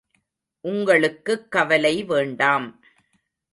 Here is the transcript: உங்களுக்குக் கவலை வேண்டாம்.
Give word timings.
உங்களுக்குக் 0.61 1.51
கவலை 1.51 2.03
வேண்டாம். 2.03 2.83